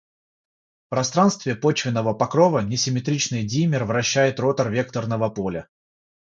[0.79, 5.67] в пространстве почвенного покрова, несимметричный димер вращает ротор векторного поля.